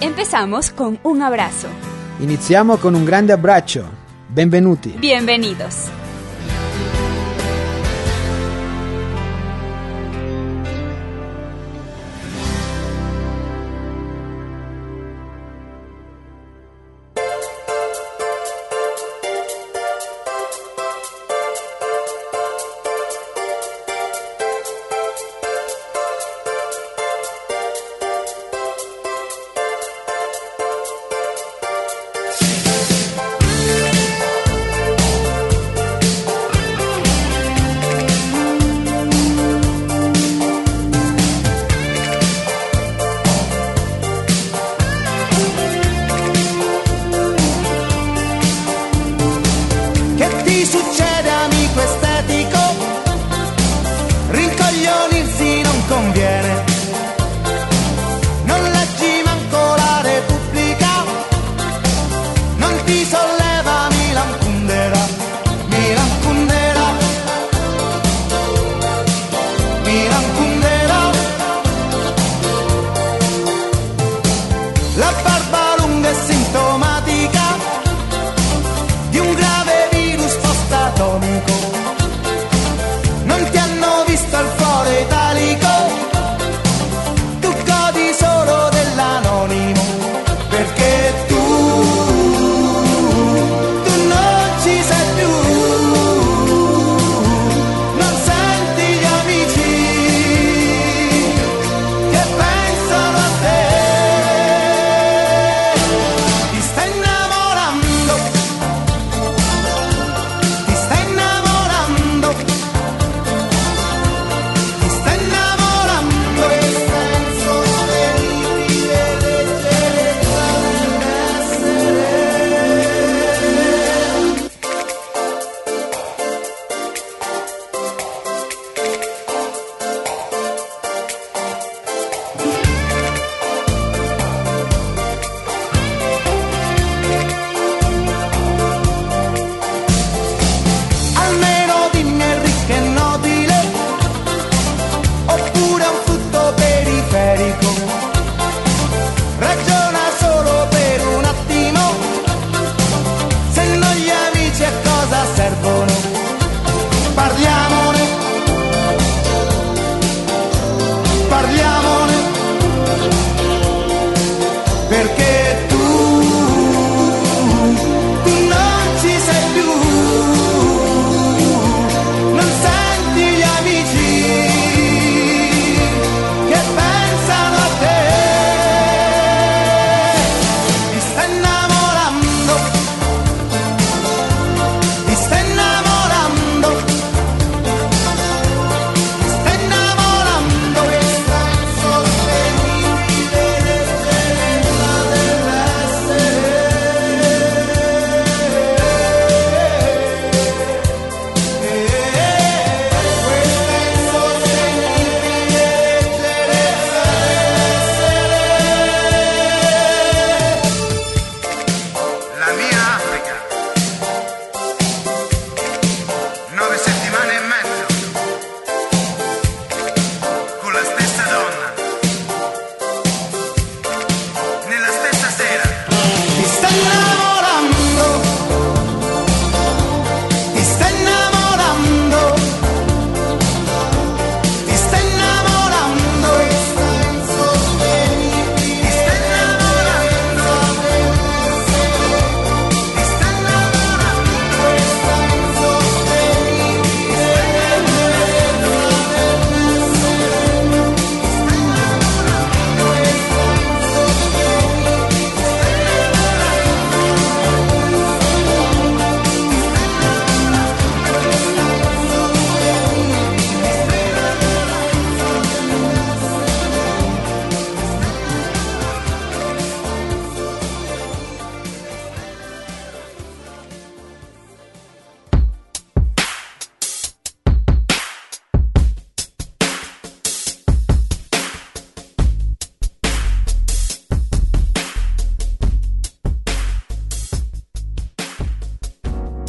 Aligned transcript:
Empezamos 0.00 0.70
con 0.70 0.98
un 1.04 1.22
abrazo. 1.22 1.68
Iniziamo 2.20 2.76
con 2.76 2.94
un 2.94 3.04
grande 3.06 3.32
abbraccio. 3.32 3.88
Benvenuti. 4.28 4.90
Bienvenidos. 4.98 5.88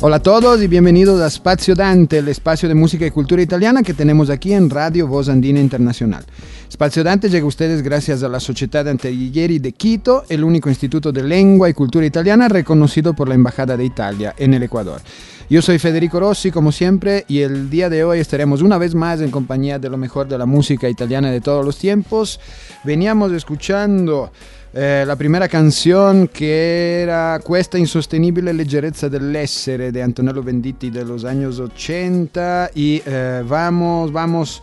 Hola 0.07 0.15
a 0.15 0.21
todos 0.21 0.63
y 0.63 0.67
bienvenidos 0.67 1.19
a 1.19 1.27
Espacio 1.27 1.75
Dante, 1.75 2.19
el 2.19 2.29
espacio 2.29 2.69
de 2.69 2.75
música 2.75 3.05
y 3.05 3.11
cultura 3.11 3.41
italiana 3.41 3.83
que 3.83 3.93
tenemos 3.93 4.29
aquí 4.29 4.53
en 4.53 4.69
Radio 4.69 5.05
Voz 5.05 5.27
Andina 5.27 5.59
Internacional. 5.59 6.23
Espacio 6.69 7.03
Dante 7.03 7.29
llega 7.29 7.43
a 7.43 7.49
ustedes 7.49 7.81
gracias 7.81 8.23
a 8.23 8.29
la 8.29 8.39
Sociedad 8.39 8.87
Antelighieri 8.87 9.59
de 9.59 9.73
Quito, 9.73 10.23
el 10.29 10.45
único 10.45 10.69
instituto 10.69 11.11
de 11.11 11.23
lengua 11.23 11.69
y 11.69 11.73
cultura 11.73 12.05
italiana 12.05 12.47
reconocido 12.47 13.13
por 13.13 13.27
la 13.27 13.35
Embajada 13.35 13.75
de 13.75 13.83
Italia 13.83 14.33
en 14.37 14.53
el 14.53 14.63
Ecuador. 14.63 15.01
Yo 15.49 15.61
soy 15.61 15.77
Federico 15.77 16.21
Rossi, 16.21 16.51
como 16.51 16.71
siempre, 16.71 17.25
y 17.27 17.39
el 17.39 17.69
día 17.69 17.89
de 17.89 18.05
hoy 18.05 18.19
estaremos 18.19 18.61
una 18.61 18.77
vez 18.77 18.95
más 18.95 19.19
en 19.19 19.29
compañía 19.29 19.77
de 19.77 19.89
lo 19.89 19.97
mejor 19.97 20.29
de 20.29 20.37
la 20.37 20.45
música 20.45 20.87
italiana 20.87 21.31
de 21.31 21.41
todos 21.41 21.65
los 21.65 21.77
tiempos. 21.77 22.39
Veníamos 22.85 23.33
escuchando 23.33 24.31
eh, 24.79 25.05
la 25.07 25.15
primera 25.15 25.47
canción 25.47 26.27
que 26.27 27.01
era 27.01 27.39
Questa 27.43 27.79
insostenibile 27.79 28.53
leggerezza 28.53 29.09
dell'essere 29.09 29.91
de 29.91 30.03
Antonello 30.03 30.43
Venditti 30.43 30.91
de 30.91 31.03
los 31.03 31.25
años 31.25 31.59
80 31.59 32.69
y 32.75 33.01
eh, 33.03 33.43
vamos, 33.43 34.11
vamos 34.11 34.61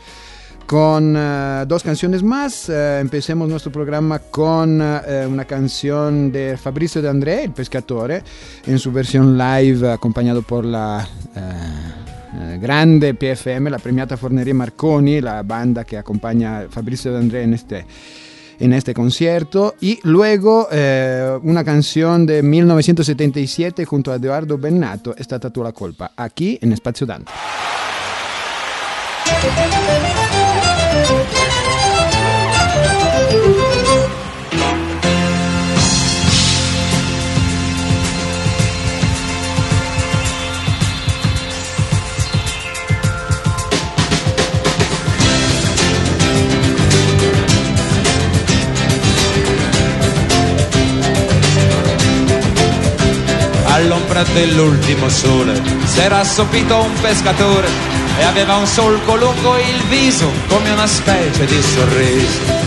con 0.66 1.16
uh, 1.16 1.66
dos 1.66 1.82
canciones 1.82 2.22
más. 2.22 2.68
Uh, 2.68 3.00
empecemos 3.00 3.48
nuestro 3.48 3.72
programa 3.72 4.20
con 4.20 4.80
uh, 4.80 5.00
una 5.28 5.46
canción 5.46 6.30
de 6.30 6.56
Fabrizio 6.58 7.02
De 7.02 7.08
André, 7.08 7.42
el 7.42 7.50
pescatore, 7.50 8.22
en 8.66 8.78
su 8.78 8.92
versión 8.92 9.36
live 9.36 9.90
acompañado 9.90 10.42
por 10.42 10.64
la 10.64 11.08
grande 12.60 13.14
PFM, 13.14 13.68
la 13.68 13.78
premiata 13.78 14.16
Forneria 14.16 14.54
Marconi, 14.54 15.20
la 15.20 15.42
banda 15.42 15.82
que 15.82 15.98
acompaña 15.98 16.60
a 16.60 16.68
Fabrizio 16.68 17.12
De 17.12 17.18
André 17.18 17.42
en 17.42 17.54
en 18.58 18.72
este 18.72 18.94
concierto 18.94 19.74
y 19.80 19.98
luego 20.02 20.68
eh, 20.70 21.38
una 21.42 21.64
canción 21.64 22.26
de 22.26 22.42
1977 22.42 23.84
junto 23.84 24.12
a 24.12 24.16
Eduardo 24.16 24.58
Bennato, 24.58 25.14
È 25.14 25.22
stata 25.22 25.50
tu 25.50 25.62
la 25.62 25.72
colpa, 25.72 26.12
aquí 26.16 26.58
en 26.60 26.76
Spazio 26.76 27.06
Dante. 27.06 27.32
All'ombra 53.74 54.22
dell'ultimo 54.22 55.08
sole 55.08 55.60
s'era 55.84 56.20
assopito 56.20 56.80
un 56.80 56.92
pescatore 57.00 57.68
e 58.18 58.22
aveva 58.22 58.54
un 58.54 58.66
solco 58.66 59.16
lungo 59.16 59.58
il 59.58 59.82
viso 59.88 60.30
come 60.46 60.70
una 60.70 60.86
specie 60.86 61.44
di 61.44 61.60
sorriso. 61.60 62.62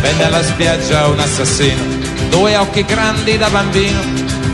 Venne 0.00 0.24
alla 0.24 0.42
spiaggia 0.42 1.06
un 1.08 1.20
assassino, 1.20 1.82
due 2.30 2.56
occhi 2.56 2.84
grandi 2.84 3.36
da 3.36 3.50
bambino, 3.50 4.00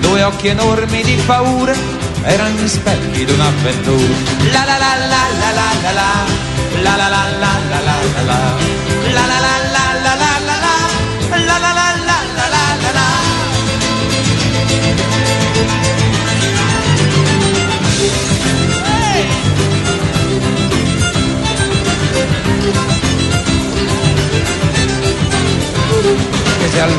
due 0.01 0.23
occhi 0.25 0.49
enormi 0.49 1.03
di 1.05 1.15
paura, 1.25 1.75
erano 2.25 2.57
gli 2.57 2.69
specchi 2.69 3.25
di 3.25 3.33
un'avventura. 3.33 4.15
La 4.51 4.65
la 4.65 4.77
la 4.77 4.97
la 4.97 5.23
la 5.39 5.53
la 5.53 5.93
la 5.93 6.13
la 6.83 6.97
la 6.97 6.97
la 6.97 7.09
la 7.09 7.29
la 7.39 7.59
la 7.71 7.71
la 7.71 7.93
la 8.23 8.39
la 9.13 9.27
la 9.27 9.41
la 9.41 9.64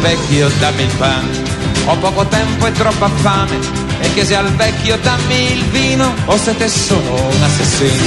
vecchio 0.05 0.51
dammi 0.59 0.83
il 0.83 0.95
pane, 0.99 1.41
ho 1.85 1.97
poco 1.97 2.27
tempo 2.27 2.67
e 2.67 2.71
troppa 2.73 3.09
fame, 3.09 3.57
e 4.01 4.13
chiese 4.13 4.35
al 4.35 4.51
vecchio 4.51 4.97
dammi 5.01 5.51
il 5.51 5.63
vino, 5.71 6.13
o 6.25 6.37
se 6.37 6.55
te 6.55 6.67
sono 6.69 7.15
un 7.15 7.41
assassino. 7.41 8.03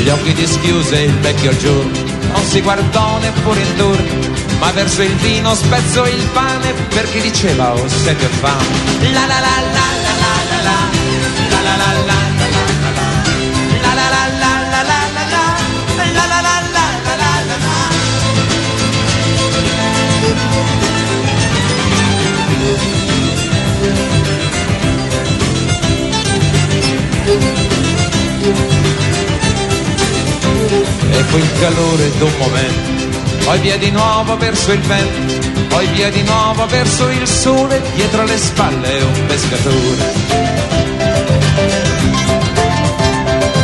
Gli 0.00 0.08
occhi 0.08 0.32
dischiuse 0.32 0.96
il 1.00 1.18
vecchio 1.18 1.56
giorno, 1.56 1.98
non 2.32 2.44
si 2.44 2.60
guardò 2.60 3.18
neppure 3.18 3.60
intorno, 3.60 4.28
ma 4.60 4.70
verso 4.70 5.02
il 5.02 5.14
vino 5.16 5.52
spezzo 5.56 6.04
il 6.04 6.28
pane 6.32 6.72
perché 6.90 7.20
diceva 7.20 7.74
sete 7.86 8.26
o 8.26 8.28
fame. 8.28 9.12
La 9.12 9.26
la 9.26 9.26
la 9.26 9.40
la 9.40 9.60
la 9.72 10.02
la 10.02 10.03
E 31.16 31.22
fu 31.22 31.36
il 31.36 31.50
calore 31.60 32.10
d'un 32.18 32.32
momento, 32.38 33.44
poi 33.44 33.58
via 33.60 33.78
di 33.78 33.90
nuovo 33.90 34.36
verso 34.36 34.72
il 34.72 34.80
vento, 34.80 35.48
poi 35.68 35.86
via 35.88 36.10
di 36.10 36.22
nuovo 36.22 36.66
verso 36.66 37.08
il 37.08 37.26
sole, 37.26 37.80
dietro 37.94 38.24
le 38.24 38.36
spalle 38.36 39.00
un 39.00 39.26
pescatore. 39.26 40.12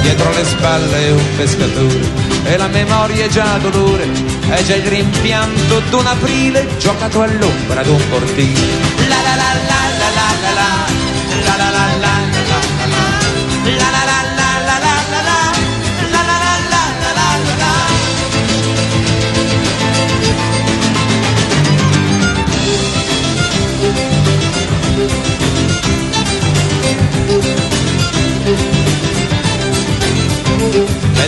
Dietro 0.02 0.30
le 0.30 0.44
spalle 0.44 1.10
un 1.10 1.36
pescatore, 1.36 2.00
e 2.44 2.56
la 2.56 2.68
memoria 2.68 3.24
è 3.24 3.28
già 3.28 3.58
dolore, 3.58 4.06
è 4.48 4.62
già 4.62 4.76
il 4.76 4.86
rimpianto 4.86 5.82
d'un 5.90 6.06
aprile 6.06 6.68
giocato 6.78 7.22
all'ombra 7.22 7.82
d'un 7.82 8.00
cortile. 8.10 8.60
La 9.08 9.20
la 9.22 9.34
la 9.34 9.54
la 9.64 9.99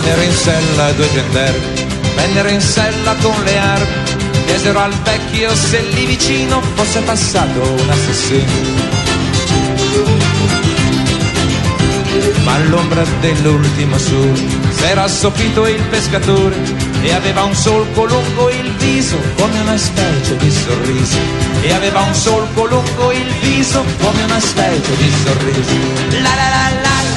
Vennero 0.02 0.23
in 0.23 0.32
sella 0.32 0.90
due 0.92 1.09
gendarmi, 1.12 1.87
vennero 2.16 2.49
in 2.49 2.61
sella 2.61 3.14
con 3.23 3.40
le 3.44 3.56
armi, 3.56 3.87
chiesero 4.47 4.80
al 4.80 4.92
vecchio 4.94 5.54
se 5.54 5.80
lì 5.92 6.06
vicino 6.06 6.61
fosse 6.75 7.00
passato 7.02 7.61
un 7.61 7.88
assassino. 7.88 8.90
Ma 12.42 12.54
all'ombra 12.54 13.04
dell'ultimo 13.21 13.97
sole 13.97 14.42
s'era 14.71 15.04
assopito 15.04 15.68
il 15.68 15.80
pescatore 15.82 16.56
e 17.00 17.12
aveva 17.12 17.44
un 17.44 17.54
solco 17.54 18.04
lungo 18.04 18.50
il 18.50 18.73
viso 18.78 19.16
come 19.37 19.61
una 19.61 19.76
specie 19.76 20.37
di 20.37 20.50
sorriso. 20.50 21.18
E 21.62 21.73
aveva 21.73 22.00
un 22.00 22.14
solco 22.14 22.66
lungo 22.66 23.12
il 23.12 23.32
viso 23.40 23.85
come 24.00 24.25
una 24.25 24.40
specie 24.40 24.97
di 24.97 25.12
sorriso. 25.25 26.21
La 26.21 26.35
la 26.35 26.49
la 26.49 26.80
la 26.82 27.12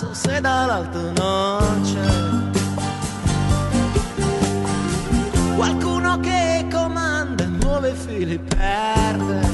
basso 0.00 0.14
se 0.14 0.40
dall'alto 0.40 1.12
non 1.12 1.82
c'è. 1.82 2.08
Qualcuno 5.54 6.18
che 6.20 6.66
comanda, 6.72 7.46
muove 7.46 7.90
i 7.90 7.94
fili, 7.94 8.38
perde. 8.38 9.49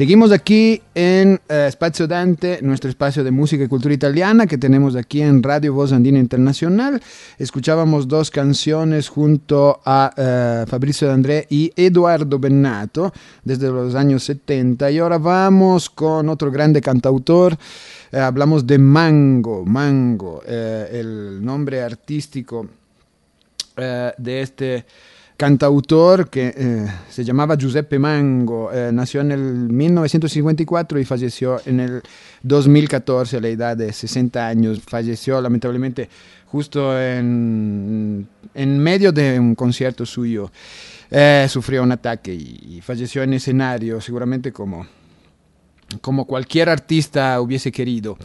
Seguimos 0.00 0.32
aquí 0.32 0.80
en 0.94 1.42
eh, 1.50 1.68
Spazio 1.70 2.08
Dante, 2.08 2.60
nuestro 2.62 2.88
espacio 2.88 3.22
de 3.22 3.30
música 3.30 3.64
y 3.64 3.68
cultura 3.68 3.92
italiana 3.92 4.46
que 4.46 4.56
tenemos 4.56 4.96
aquí 4.96 5.20
en 5.20 5.42
Radio 5.42 5.74
Voz 5.74 5.92
Andina 5.92 6.18
Internacional. 6.18 7.02
Escuchábamos 7.36 8.08
dos 8.08 8.30
canciones 8.30 9.10
junto 9.10 9.82
a 9.84 10.10
eh, 10.16 10.64
Fabrizio 10.66 11.06
D'André 11.06 11.46
y 11.50 11.70
Eduardo 11.76 12.38
Bennato 12.38 13.12
desde 13.44 13.68
los 13.68 13.94
años 13.94 14.24
70 14.24 14.90
y 14.90 14.96
ahora 15.00 15.18
vamos 15.18 15.90
con 15.90 16.30
otro 16.30 16.50
grande 16.50 16.80
cantautor. 16.80 17.58
Eh, 18.10 18.18
hablamos 18.18 18.66
de 18.66 18.78
Mango, 18.78 19.66
Mango, 19.66 20.40
eh, 20.46 20.88
el 20.92 21.44
nombre 21.44 21.82
artístico 21.82 22.66
eh, 23.76 24.14
de 24.16 24.40
este 24.40 24.86
cantautor 25.40 26.28
que 26.28 26.52
eh, 26.54 26.86
se 27.08 27.24
llamaba 27.24 27.56
Giuseppe 27.56 27.98
Mango, 27.98 28.70
eh, 28.70 28.90
nació 28.92 29.22
en 29.22 29.32
el 29.32 29.40
1954 29.70 31.00
y 31.00 31.04
falleció 31.06 31.62
en 31.64 31.80
el 31.80 32.02
2014 32.42 33.38
a 33.38 33.40
la 33.40 33.48
edad 33.48 33.74
de 33.74 33.90
60 33.90 34.46
años. 34.46 34.82
Falleció 34.86 35.40
lamentablemente 35.40 36.10
justo 36.44 37.00
en, 37.00 38.28
en 38.52 38.78
medio 38.80 39.12
de 39.12 39.40
un 39.40 39.54
concierto 39.54 40.04
suyo. 40.04 40.52
Eh, 41.10 41.46
sufrió 41.48 41.84
un 41.84 41.92
ataque 41.92 42.34
y, 42.34 42.76
y 42.76 42.80
falleció 42.82 43.22
en 43.22 43.32
escenario, 43.32 43.98
seguramente 44.02 44.52
como, 44.52 44.86
como 46.02 46.26
cualquier 46.26 46.68
artista 46.68 47.40
hubiese 47.40 47.72
querido. 47.72 48.18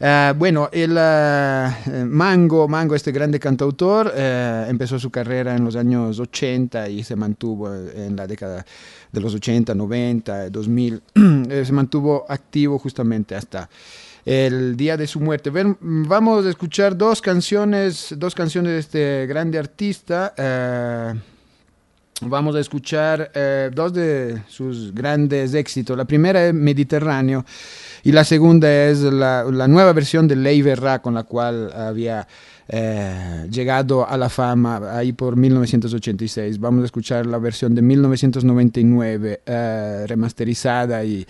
Eh, 0.00 0.32
bueno, 0.36 0.68
el 0.72 0.96
eh, 0.96 2.04
Mango, 2.06 2.68
Mango, 2.68 2.94
este 2.94 3.10
grande 3.10 3.40
cantautor, 3.40 4.12
eh, 4.14 4.66
empezó 4.68 4.98
su 4.98 5.10
carrera 5.10 5.56
en 5.56 5.64
los 5.64 5.74
años 5.74 6.20
80 6.20 6.88
y 6.88 7.02
se 7.02 7.16
mantuvo 7.16 7.74
en 7.74 8.14
la 8.14 8.26
década 8.26 8.64
de 9.10 9.20
los 9.20 9.34
80, 9.34 9.74
90, 9.74 10.50
2000. 10.50 11.02
Eh, 11.50 11.64
se 11.64 11.72
mantuvo 11.72 12.26
activo 12.28 12.78
justamente 12.78 13.34
hasta 13.34 13.68
el 14.24 14.76
día 14.76 14.96
de 14.96 15.06
su 15.06 15.18
muerte. 15.18 15.50
Vamos 15.80 16.46
a 16.46 16.50
escuchar 16.50 16.96
dos 16.96 17.22
canciones, 17.22 18.14
dos 18.16 18.34
canciones 18.34 18.72
de 18.72 18.78
este 18.78 19.26
grande 19.26 19.58
artista. 19.58 20.34
Vamos 22.20 22.56
a 22.56 22.60
escuchar 22.60 23.30
eh, 23.32 23.70
dos 23.72 23.92
de 23.92 24.42
sus 24.48 24.92
grandes 24.92 25.54
éxitos. 25.54 25.96
La 25.96 26.04
primera 26.04 26.46
es 26.46 26.52
Mediterráneo 26.52 27.44
y 28.02 28.10
la 28.10 28.24
segunda 28.24 28.68
es 28.86 29.02
la, 29.02 29.44
nueva 29.68 29.92
versión 29.92 30.26
de 30.26 30.34
Ley 30.34 30.60
Verrà 30.60 31.00
con 31.00 31.14
la 31.14 31.22
cual 31.22 31.72
había 31.72 32.26
eh, 32.66 33.46
llegado 33.48 34.08
a 34.08 34.16
la 34.16 34.28
fama 34.28 34.98
ahí 34.98 35.12
por 35.12 35.36
1986. 35.36 36.58
Vamos 36.58 36.82
a 36.82 36.86
escuchar 36.86 37.24
la 37.24 37.38
versión 37.38 37.76
de 37.76 37.82
1999 37.82 39.42
eh, 39.46 40.04
remasterizada 40.08 41.04
y 41.04 41.24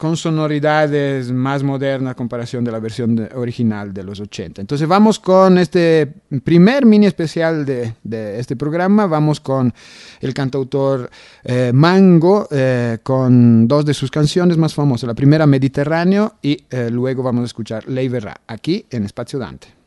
con 0.00 0.16
sonoridades 0.16 1.30
más 1.30 1.62
modernas 1.62 2.14
comparación 2.14 2.64
de 2.64 2.72
la 2.72 2.80
versión 2.80 3.28
original 3.34 3.92
de 3.92 4.02
los 4.02 4.18
80. 4.18 4.62
Entonces 4.62 4.88
vamos 4.88 5.18
con 5.18 5.58
este 5.58 6.10
primer 6.42 6.86
mini 6.86 7.04
especial 7.04 7.66
de, 7.66 7.92
este 8.40 8.56
programa, 8.56 9.06
vamos 9.06 9.40
con 9.40 9.74
el 10.22 10.32
cantautor 10.32 11.10
eh, 11.44 11.72
Mango, 11.74 12.48
eh, 12.50 12.96
con 13.02 13.68
dos 13.68 13.84
de 13.84 13.92
sus 13.92 14.10
canciones 14.10 14.56
más 14.56 14.72
famosas, 14.72 15.06
la 15.06 15.12
primera 15.12 15.46
Mediterráneo 15.46 16.36
y 16.40 16.64
eh, 16.70 16.88
luego 16.90 17.22
vamos 17.22 17.42
a 17.42 17.46
escuchar 17.46 17.86
Lei 17.86 18.08
Verrà, 18.08 18.36
aquí 18.46 18.86
en 18.88 19.04
Espacio 19.04 19.38
Dante. 19.38 19.79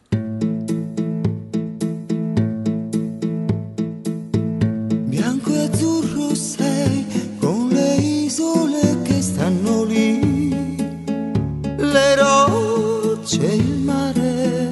E 13.31 13.55
il 13.55 13.79
mare, 13.79 14.69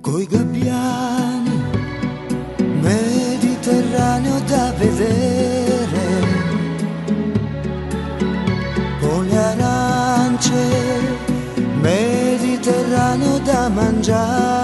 coi 0.00 0.26
gabbiani, 0.26 1.62
Mediterraneo 2.80 4.40
da 4.46 4.72
vedere, 4.78 6.06
con 9.00 9.26
le 9.26 9.36
arance, 9.36 10.54
Mediterraneo 11.82 13.38
da 13.40 13.68
mangiare. 13.68 14.55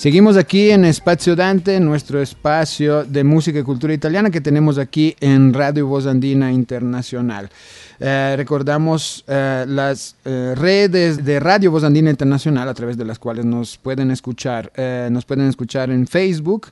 Seguimos 0.00 0.38
aquí 0.38 0.70
en 0.70 0.86
Espacio 0.86 1.36
Dante, 1.36 1.78
nuestro 1.78 2.22
espacio 2.22 3.04
de 3.04 3.22
música 3.22 3.58
y 3.58 3.62
cultura 3.62 3.92
italiana 3.92 4.30
que 4.30 4.40
tenemos 4.40 4.78
aquí 4.78 5.14
en 5.20 5.52
Radio 5.52 5.88
Voz 5.88 6.06
Andina 6.06 6.50
Internacional. 6.50 7.50
Eh, 7.98 8.32
recordamos 8.34 9.22
eh, 9.28 9.66
las 9.68 10.16
eh, 10.24 10.54
redes 10.56 11.22
de 11.22 11.38
Radio 11.38 11.70
Voz 11.70 11.84
Andina 11.84 12.08
Internacional 12.08 12.66
a 12.70 12.72
través 12.72 12.96
de 12.96 13.04
las 13.04 13.18
cuales 13.18 13.44
nos 13.44 13.76
pueden 13.76 14.10
escuchar. 14.10 14.72
nos 15.10 15.26
pueden 15.26 15.46
escuchar 15.50 15.90
en 15.90 16.06
Facebook, 16.06 16.68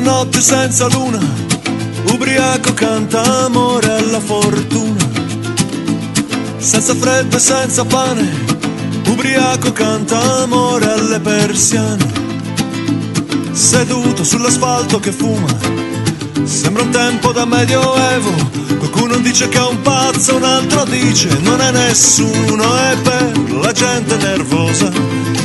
Notte 0.00 0.40
senza 0.40 0.86
luna, 0.88 1.18
ubriaco 2.12 2.72
canta 2.74 3.44
amore 3.44 3.90
alla 3.92 4.20
fortuna. 4.20 5.06
Senza 6.58 6.94
freddo 6.94 7.36
e 7.36 7.40
senza 7.40 7.84
pane, 7.84 8.28
ubriaco 9.06 9.72
canta 9.72 10.42
amore 10.42 10.90
alle 10.90 11.20
persiane. 11.20 12.06
Seduto 13.52 14.24
sull'asfalto 14.24 15.00
che 15.00 15.12
fuma, 15.12 15.48
sembra 16.44 16.82
un 16.82 16.90
tempo 16.90 17.32
da 17.32 17.44
medioevo. 17.44 18.30
Qualcuno 18.78 19.16
dice 19.16 19.48
che 19.48 19.58
è 19.58 19.66
un 19.66 19.80
pazzo, 19.82 20.36
un 20.36 20.44
altro 20.44 20.84
dice 20.84 21.28
non 21.42 21.60
è 21.60 21.70
nessuno, 21.72 22.76
è 22.76 22.96
per 23.02 23.52
la 23.60 23.72
gente 23.72 24.16
nervosa. 24.16 25.37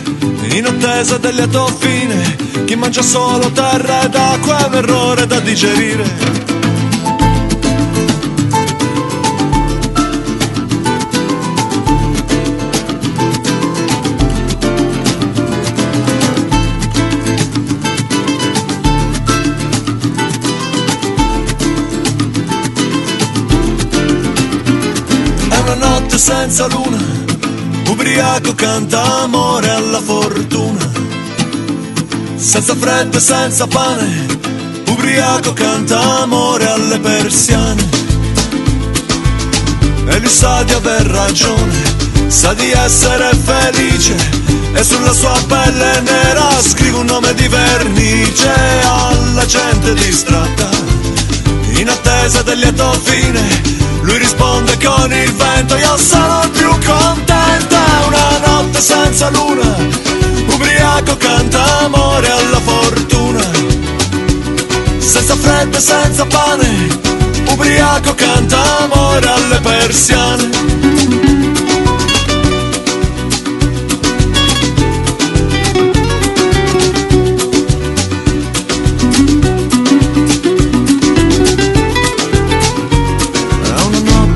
In 0.56 0.68
attesa 0.68 1.18
del 1.18 1.34
lieto 1.34 1.66
fine, 1.66 2.36
chi 2.66 2.76
mangia 2.76 3.02
solo 3.02 3.52
terra 3.52 4.04
ed 4.04 4.14
acqua 4.14 4.60
è 4.60 4.68
un 4.68 4.76
errore 4.76 5.26
da 5.26 5.40
digerire. 5.40 6.04
È 25.50 25.58
una 25.58 25.74
notte 25.74 26.18
senza 26.20 26.68
luna, 26.68 26.93
ubriaco 28.04 28.54
canta 28.54 29.02
amore 29.22 29.70
alla 29.70 30.02
fortuna. 30.02 30.92
Senza 32.36 32.76
freddo 32.76 33.16
e 33.16 33.22
senza 33.22 33.66
pane, 33.66 34.26
ubriaco 34.90 35.54
canta 35.54 36.20
amore 36.24 36.68
alle 36.68 37.00
persiane. 37.00 37.90
E 40.06 40.20
lui 40.20 40.30
sa 40.30 40.64
di 40.64 40.74
aver 40.74 41.06
ragione, 41.06 41.82
sa 42.28 42.54
di 42.54 42.72
essere 42.72 43.30
felice. 43.36 44.16
E 44.74 44.84
sulla 44.84 45.14
sua 45.14 45.40
pelle 45.48 46.02
nera 46.02 46.62
scrive 46.62 46.98
un 46.98 47.06
nome 47.06 47.34
di 47.36 47.48
vernice 47.48 48.52
alla 48.84 49.46
gente 49.46 49.94
distratta 49.94 50.70
in 51.78 51.88
attesa 51.88 52.42
del 52.42 52.58
lieto 52.60 52.92
fine. 53.02 53.62
Lui 54.02 54.18
risponde 54.18 54.78
con 54.84 55.10
il 55.14 55.34
vento, 55.36 55.78
io 55.78 55.96
il 55.96 56.50
più 56.52 56.68
contento. 56.86 57.43
Notte 58.74 58.88
senza 58.88 59.30
luna, 59.30 59.76
ubriaco 60.48 61.16
canta 61.18 61.82
amore 61.82 62.28
alla 62.28 62.60
fortuna. 62.60 63.52
Senza 64.98 65.36
freddo 65.36 65.78
e 65.78 65.80
senza 65.80 66.26
pane, 66.26 66.88
ubriaco 67.52 68.16
canta 68.16 68.80
amore 68.80 69.28
alle 69.28 69.60
persiane. 69.60 70.50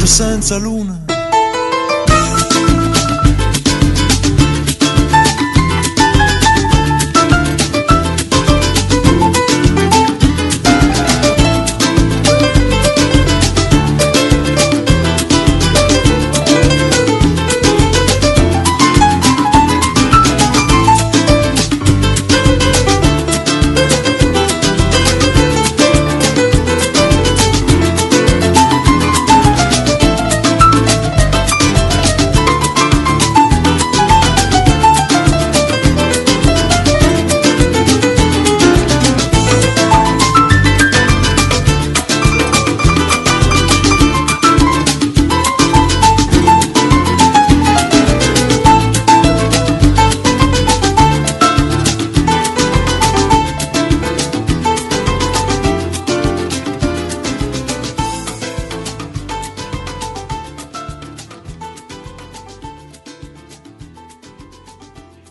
Senza 0.03 0.57
luna. 0.57 1.16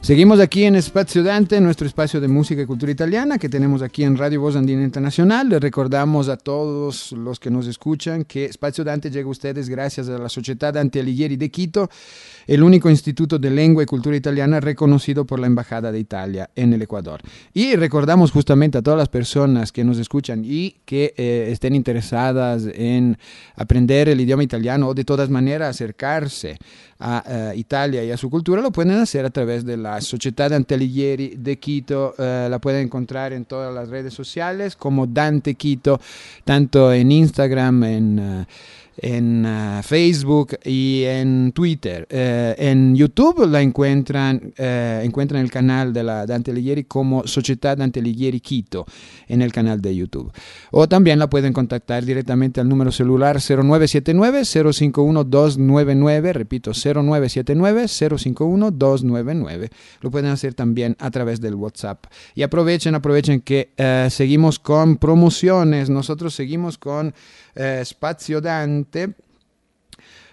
Seguimos 0.07 0.39
aquí 0.39 0.63
en 0.63 0.77
Espacio 0.77 1.25
Dante, 1.25 1.61
nuestro 1.61 1.85
espacio 1.85 2.21
de 2.21 2.29
música 2.29 2.63
y 2.63 2.65
cultura 2.65 2.93
italiana 2.93 3.39
que 3.39 3.49
tenemos 3.49 3.83
aquí 3.83 4.05
en 4.05 4.17
Radio 4.17 4.41
Voz 4.41 4.55
Andina 4.55 4.85
Internacional. 4.85 5.49
Les 5.49 5.61
recordamos 5.61 6.29
a 6.29 6.37
todos 6.37 7.11
los 7.11 7.41
que 7.41 7.51
nos 7.51 7.67
escuchan 7.67 8.23
que 8.23 8.45
Espacio 8.45 8.85
Dante 8.85 9.11
llega 9.11 9.27
a 9.27 9.33
ustedes 9.33 9.69
gracias 9.69 10.09
a 10.09 10.17
la 10.17 10.29
Sociedad 10.29 10.73
Dante 10.73 11.01
Alighieri 11.01 11.37
de 11.37 11.51
Quito, 11.51 11.91
el 12.47 12.63
único 12.63 12.89
instituto 12.91 13.39
de 13.39 13.51
lengua 13.51 13.83
y 13.83 13.87
cultura 13.87 14.17
italiana 14.17 14.61
reconocido 14.61 15.25
por 15.25 15.39
la 15.39 15.47
Embajada 15.47 15.91
de 15.91 15.99
Italia 15.99 16.51
en 16.55 16.73
el 16.73 16.83
Ecuador. 16.83 17.21
Y 17.53 17.77
recordamos 17.77 18.31
justamente 18.31 18.79
a 18.79 18.83
todas 18.83 18.99
las 18.99 19.09
personas 19.09 19.73
que 19.73 19.85
nos 19.85 19.99
escuchan 19.99 20.43
y 20.45 20.77
que 20.85 21.15
eh, 21.17 21.49
estén 21.51 21.75
interesadas 21.75 22.65
en 22.73 23.19
aprender 23.57 24.09
el 24.09 24.21
idioma 24.21 24.43
italiano 24.43 24.89
o 24.89 24.95
de 24.95 25.05
todas 25.05 25.31
maneras 25.31 25.71
acercarse 25.71 26.57
a 26.99 27.23
eh, 27.27 27.59
Italia 27.59 28.03
y 28.05 28.11
a 28.11 28.17
su 28.17 28.31
cultura, 28.31 28.63
lo 28.63 28.73
pueden 28.73 28.93
hacer 28.93 29.27
a 29.27 29.31
través 29.31 29.65
de 29.65 29.77
la 29.77 30.01
Sociedad 30.01 30.51
Dante 30.51 30.75
Alighieri 30.75 31.35
de 31.37 31.59
Quito. 31.59 32.15
eh, 32.19 32.49
la 32.51 32.59
pueden 32.59 32.87
encontrar 32.87 33.33
en 33.33 33.45
todas 33.45 33.75
las 33.75 33.89
redes 33.89 34.15
sociales 34.15 34.77
como 34.77 35.07
Dante 35.07 35.55
Quito, 35.55 36.01
tanto 36.45 36.93
en 36.93 37.13
Instagram, 37.13 37.85
en... 37.85 38.47
en 38.99 39.45
uh, 39.45 39.83
Facebook 39.83 40.59
y 40.65 41.05
en 41.05 41.53
Twitter. 41.53 42.07
Eh, 42.11 42.55
en 42.59 42.97
YouTube 42.97 43.47
la 43.47 43.61
encuentran, 43.61 44.55
eh, 44.57 45.03
encuentran 45.05 45.43
el 45.43 45.51
canal 45.51 45.93
de 45.93 46.03
la 46.03 46.25
Dante 46.27 46.51
Alighieri 46.51 46.85
como 46.85 47.27
Sociedad 47.27 47.77
Dante 47.77 48.01
Alighieri 48.01 48.41
Quito 48.41 48.87
en 49.29 49.43
el 49.43 49.53
canal 49.53 49.81
de 49.81 49.95
YouTube. 49.95 50.33
O 50.71 50.89
también 50.89 51.19
la 51.19 51.29
pueden 51.29 51.53
contactar 51.53 52.05
directamente 52.05 52.61
al 52.61 52.69
número 52.69 52.93
celular 52.93 53.37
0979-051-299, 53.37 56.33
repito, 56.33 56.71
0979-051-299. 56.73 59.71
Lo 60.01 60.11
pueden 60.11 60.31
hacer 60.31 60.55
también 60.55 60.97
a 60.99 61.11
través 61.11 61.41
del 61.41 61.55
WhatsApp. 61.55 62.07
Y 62.35 62.43
aprovechen, 62.43 62.95
aprovechen 62.95 63.41
que 63.41 63.73
eh, 63.77 64.09
seguimos 64.11 64.59
con 64.59 64.97
promociones. 64.97 65.91
Nosotros 65.91 66.35
seguimos 66.35 66.79
con 66.79 67.15
eh, 67.57 67.83
Spazio 67.85 68.41
Dante. 68.41 69.15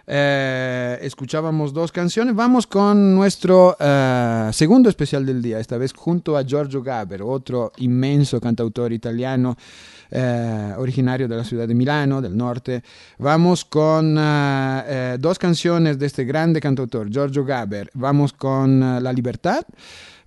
Eh, 0.05 0.99
escuchábamos 1.01 1.73
dos 1.73 1.91
canciones. 1.91 2.35
Vamos 2.35 2.67
con 2.67 3.15
nuestro 3.15 3.75
eh, 3.79 4.49
segundo 4.51 4.89
especial 4.89 5.25
del 5.25 5.41
día, 5.41 5.59
esta 5.59 5.77
vez 5.77 5.93
junto 5.93 6.35
a 6.35 6.43
Giorgio 6.43 6.83
Gaber, 6.83 7.21
otro 7.21 7.71
inmenso 7.77 8.41
cantautor 8.41 8.91
italiano. 8.91 9.55
eh, 10.15 10.73
originario 10.77 11.27
de 11.27 11.37
la 11.37 11.43
ciudad 11.43 11.67
de 11.67 11.73
Milano, 11.73 12.21
del 12.21 12.37
norte. 12.37 12.83
Vamos 13.17 13.65
con 13.65 14.13
dos 14.13 15.39
canciones 15.39 15.97
de 15.97 16.05
este 16.05 16.23
grande 16.23 16.61
cantautor, 16.61 17.09
Giorgio 17.09 17.43
Gaber. 17.43 17.89
Vamos 17.95 18.31
con 18.31 18.79
La 18.79 19.11
Libertad, 19.11 19.65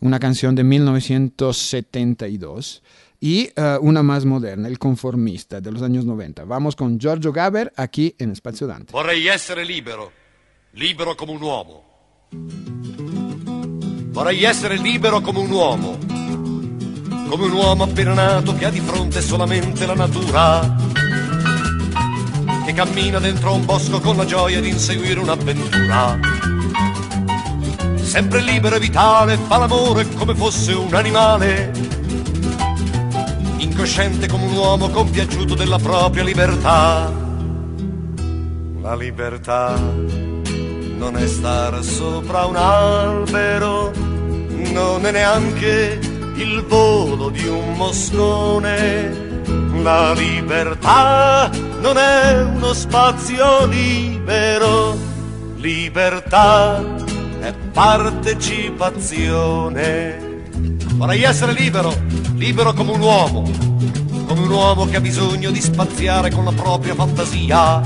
una 0.01 0.19
canción 0.19 0.57
de 0.57 0.65
1972 0.65 2.83
y 3.21 3.51
eh, 3.55 3.79
una 3.81 4.03
más 4.03 4.25
moderna, 4.25 4.69
El 4.69 4.79
Conformista, 4.79 5.61
de 5.61 5.73
los 5.73 5.83
años 5.83 6.05
90. 6.05 6.45
Vamos 6.45 6.77
con 6.77 6.99
Giorgio 6.99 7.33
Gaber 7.33 7.73
aquí 7.77 8.15
en 8.19 8.35
Spazio 8.35 8.67
Dante. 8.67 8.93
Vorrei 8.93 9.27
essere 9.29 9.65
libero, 9.65 10.13
libero 10.73 11.15
come 11.15 11.33
un 11.33 11.43
uomo. 11.43 11.85
Vorrei 14.17 14.45
essere 14.45 14.79
libero 14.79 15.21
come 15.21 15.41
un 15.41 15.51
uomo, 15.51 15.99
come 17.29 17.45
un 17.45 17.53
uomo 17.53 17.85
appena 17.85 18.15
nato 18.15 18.55
che 18.55 18.65
ha 18.65 18.71
di 18.71 18.81
fronte 18.81 19.21
solamente 19.21 19.85
la 19.85 19.95
natura, 19.95 20.75
che 22.65 22.73
cammina 22.73 23.19
dentro 23.19 23.53
un 23.55 23.65
bosco 23.65 24.01
con 24.01 24.17
la 24.17 24.25
gioia 24.25 24.61
di 24.61 24.71
inseguire 24.71 25.21
un'avventura. 25.21 26.19
Sempre 27.97 28.41
libero 28.41 28.77
e 28.77 28.81
vitale, 28.81 29.37
fa 29.37 29.59
l'amore 29.59 30.09
come 30.15 30.35
fosse 30.35 30.73
un 30.73 30.95
animale, 30.95 31.71
in 33.59 33.75
cosciente 33.75 34.29
come 34.29 34.45
un 34.47 34.57
uomo 34.57 34.91
compiaciuto 34.91 35.55
della 35.55 35.79
propria 35.79 36.25
libertà. 36.25 37.11
La 38.81 38.95
libertà 38.95 39.77
non 39.77 41.17
è 41.17 41.27
stare 41.27 41.83
sopra 41.83 42.45
un 42.45 42.57
albero, 42.57 43.91
non 44.73 45.07
è 45.07 45.11
neanche 45.11 45.99
il 46.37 46.65
volo 46.67 47.31
di 47.31 47.47
un 47.47 47.75
moscone. 47.75 49.25
La 49.83 50.13
libertà 50.13 51.51
non 51.81 51.97
è 51.97 52.43
uno 52.43 52.73
spazio 52.73 53.67
libero, 53.67 54.97
libertà 55.57 56.83
è 57.41 57.53
partecipazione. 57.73 60.26
Vorrei 60.97 61.23
essere 61.25 61.53
libero, 61.53 61.95
libero 62.37 62.73
come 62.73 62.93
un 62.93 63.01
uomo, 63.03 63.43
come 64.27 64.41
un 64.41 64.51
uomo 64.51 64.87
che 64.87 64.97
ha 64.97 65.01
bisogno 65.01 65.51
di 65.51 65.61
spaziare 65.61 66.31
con 66.31 66.43
la 66.45 66.53
propria 66.53 66.95
fantasia 66.95 67.83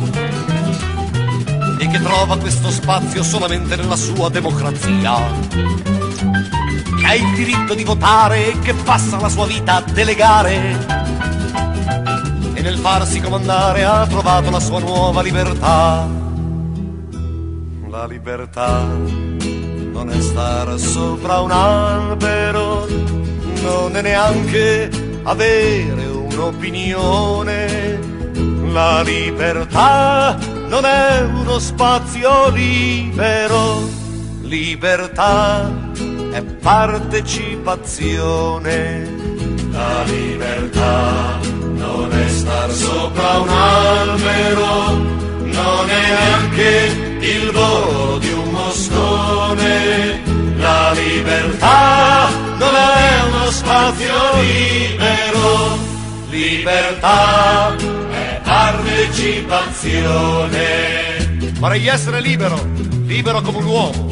e 1.78 1.88
che 1.88 2.00
trova 2.00 2.38
questo 2.38 2.70
spazio 2.70 3.24
solamente 3.24 3.74
nella 3.74 3.96
sua 3.96 4.28
democrazia. 4.28 5.16
Che 5.50 7.04
ha 7.04 7.14
il 7.14 7.34
diritto 7.34 7.74
di 7.74 7.82
votare 7.82 8.52
e 8.52 8.58
che 8.60 8.74
passa 8.74 9.18
la 9.18 9.28
sua 9.28 9.46
vita 9.46 9.76
a 9.76 9.80
delegare 9.80 10.86
e 12.54 12.62
nel 12.62 12.76
farsi 12.76 13.20
comandare 13.20 13.82
ha 13.82 14.06
trovato 14.06 14.50
la 14.50 14.60
sua 14.60 14.78
nuova 14.78 15.20
libertà. 15.20 16.08
La 17.88 18.06
libertà 18.06 19.49
non 20.02 20.16
è 20.16 20.20
stare 20.22 20.78
sopra 20.78 21.40
un 21.40 21.50
albero, 21.50 22.86
non 23.60 23.94
è 23.94 24.00
neanche 24.00 24.88
avere 25.24 26.06
un'opinione. 26.06 28.00
La 28.72 29.02
libertà 29.02 30.38
non 30.68 30.86
è 30.86 31.20
uno 31.20 31.58
spazio 31.58 32.48
libero, 32.48 33.86
libertà 34.40 35.70
è 36.30 36.42
partecipazione. 36.42 39.18
La 39.70 40.02
libertà 40.04 41.38
non 41.74 42.10
è 42.10 42.26
star 42.28 42.70
sopra 42.70 43.40
un 43.40 43.48
albero, 43.50 44.92
non 45.42 45.90
è 45.90 46.08
neanche 46.08 47.09
il 47.20 47.50
volo 47.52 48.18
di 48.18 48.32
un 48.32 48.50
moscone. 48.50 50.20
La 50.56 50.90
libertà 50.92 52.28
non 52.58 52.74
è 52.74 53.22
uno 53.28 53.48
spazio 53.50 54.14
libero, 54.40 55.78
libertà 56.30 57.76
è 57.76 58.40
partecipazione. 58.42 61.38
Vorrei 61.58 61.86
essere 61.86 62.20
libero, 62.20 62.58
libero 63.06 63.40
come 63.42 63.58
un 63.58 63.64
uomo, 63.64 64.08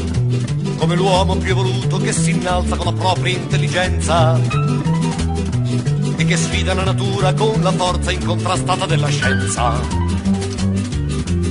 come 0.77 0.95
l'uomo 0.95 1.37
più 1.37 1.51
evoluto 1.53 1.97
che 1.99 2.13
si 2.13 2.31
innalza 2.31 2.77
con 2.77 2.87
la 2.87 2.93
propria 2.93 3.35
intelligenza 3.35 4.41
e 6.17 6.25
che 6.25 6.37
sfida 6.37 6.75
la 6.75 6.85
natura 6.85 7.33
con 7.33 7.61
la 7.63 7.73
forza 7.73 8.11
incontrastata 8.11 8.87
della 8.87 9.09
scienza. 9.09 10.08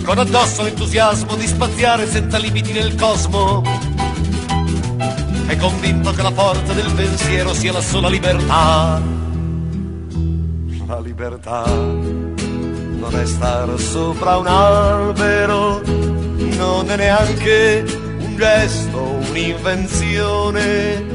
Con 0.07 0.19
addosso 0.19 0.63
l'entusiasmo 0.63 1.35
di 1.35 1.45
spaziare 1.45 2.07
senza 2.07 2.37
limiti 2.37 2.71
nel 2.71 2.95
cosmo. 2.95 3.61
È 5.47 5.57
convinto 5.57 6.13
che 6.13 6.21
la 6.21 6.31
forza 6.31 6.71
del 6.71 6.89
pensiero 6.93 7.53
sia 7.53 7.73
la 7.73 7.81
sola 7.81 8.07
libertà. 8.07 9.01
La 10.87 10.99
libertà 11.01 11.65
non 11.65 13.19
è 13.19 13.25
stare 13.25 13.77
sopra 13.77 14.37
un 14.37 14.47
albero, 14.47 15.81
non 15.83 16.89
è 16.89 16.95
neanche 16.95 17.83
un 18.19 18.37
gesto, 18.37 19.19
un'invenzione. 19.29 21.05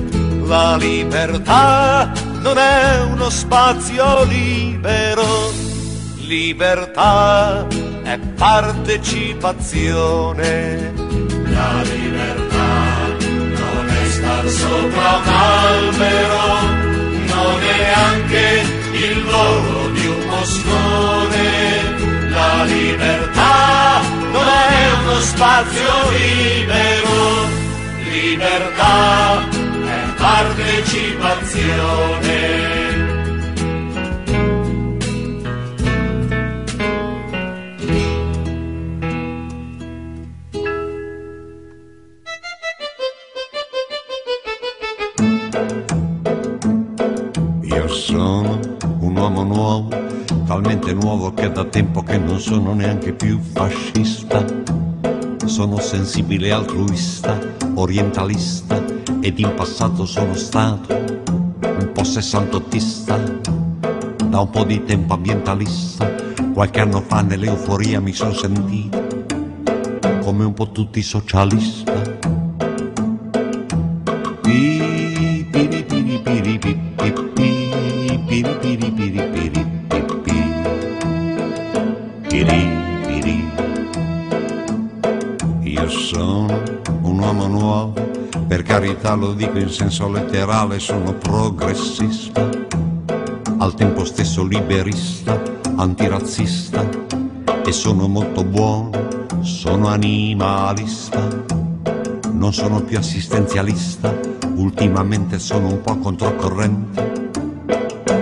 La 0.44 0.76
libertà 0.76 2.12
non 2.40 2.58
è 2.58 3.00
uno 3.10 3.30
spazio 3.30 4.24
libero, 4.24 5.50
libertà 6.26 7.66
è 8.02 8.18
partecipazione. 8.36 10.92
La 11.44 11.82
libertà 11.82 13.16
non 13.28 13.88
è 13.88 14.04
star 14.08 14.48
sopra 14.48 15.16
un 15.16 15.28
albero, 15.28 16.60
non 17.26 17.62
è 17.62 17.76
neanche 17.76 18.62
il 18.92 19.22
volo 19.22 19.90
di 19.90 20.06
un 20.06 20.26
moscone. 20.28 22.30
La 22.30 22.64
libertà 22.64 24.00
non 24.32 24.48
è 24.48 24.92
uno 25.02 25.20
spazio 25.20 26.10
libero, 26.10 27.46
libertà 28.10 29.48
è 29.84 30.00
partecipazione. 30.16 32.81
Talmente 50.82 50.92
nuovo 50.92 51.32
che 51.32 51.50
da 51.50 51.64
tempo 51.64 52.02
che 52.02 52.18
non 52.18 52.40
sono 52.40 52.74
neanche 52.74 53.12
più 53.12 53.38
fascista. 53.40 54.44
Sono 55.44 55.78
sensibile 55.78 56.50
altruista, 56.50 57.38
orientalista 57.74 58.82
ed 59.20 59.38
in 59.38 59.54
passato 59.54 60.04
sono 60.04 60.34
stato 60.34 60.94
un 60.94 61.90
po' 61.92 62.04
sessantottista, 62.04 63.16
da 63.16 64.40
un 64.40 64.50
po' 64.50 64.64
di 64.64 64.82
tempo 64.84 65.14
ambientalista. 65.14 66.10
Qualche 66.52 66.80
anno 66.80 67.00
fa 67.00 67.22
nell'euforia 67.22 68.00
mi 68.00 68.12
sono 68.12 68.32
sentito 68.32 69.00
come 70.22 70.44
un 70.44 70.52
po' 70.52 70.70
tutti 70.70 71.02
socialista. 71.02 72.01
In 89.62 89.70
senso 89.70 90.08
letterale, 90.08 90.78
sono 90.78 91.12
progressista, 91.14 92.48
al 93.58 93.74
tempo 93.74 94.04
stesso 94.04 94.44
liberista, 94.44 95.40
antirazzista 95.76 96.88
e 97.64 97.70
sono 97.70 98.08
molto 98.08 98.44
buono, 98.44 98.90
sono 99.40 99.86
animalista, 99.86 101.28
non 102.32 102.52
sono 102.52 102.82
più 102.82 102.98
assistenzialista, 102.98 104.12
ultimamente 104.56 105.38
sono 105.38 105.68
un 105.68 105.80
po' 105.80 105.96
controcorrente, 105.98 107.30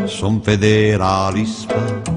son 0.05 0.43
federalista. 0.43 2.10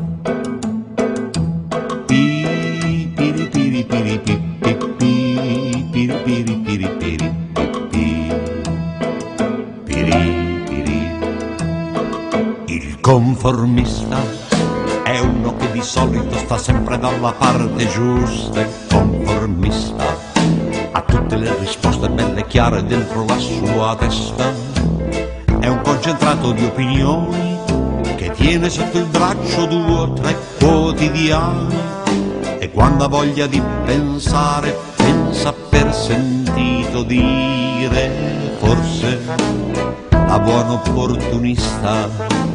Il 12.74 12.99
conformista. 13.01 14.17
È 15.03 15.19
uno 15.19 15.55
che 15.57 15.71
di 15.71 15.84
solito 15.84 16.36
sta 16.39 16.57
sempre 16.57 16.97
dalla 16.97 17.32
parte 17.32 17.88
giusta, 17.88 18.61
il 18.61 18.69
conformista. 18.89 20.03
Ha 20.91 21.01
tutte 21.01 21.36
le 21.36 21.55
risposte 21.59 22.09
belle 22.09 22.47
chiare 22.47 22.84
dentro 22.84 23.26
la 23.26 23.38
sua 23.38 23.95
testa. 23.95 24.51
È 25.59 25.67
un 25.67 25.82
concentrato 25.84 26.51
di 26.51 26.65
opinioni 26.65 27.59
che 28.15 28.32
tiene 28.32 28.67
sotto 28.71 28.97
il 28.97 29.05
braccio 29.05 29.67
due 29.67 29.93
o 29.93 30.13
tre 30.13 30.36
quotidiani. 30.57 31.78
E 32.57 32.71
quando 32.71 33.03
ha 33.03 33.07
voglia 33.07 33.45
di 33.45 33.61
pensare 33.86 34.76
pensa 34.95 35.53
per 35.53 35.93
sentito 35.93 37.03
dire 37.03 38.55
forse 38.57 39.21
a 40.09 40.39
buon 40.39 40.69
opportunista 40.71 42.52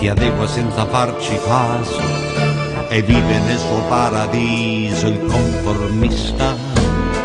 si 0.00 0.08
adegua 0.08 0.46
senza 0.46 0.86
farci 0.86 1.38
caso 1.44 2.00
e 2.88 3.02
vive 3.02 3.38
nel 3.40 3.58
suo 3.58 3.82
paradiso 3.86 5.08
il 5.08 5.26
conformista 5.26 6.54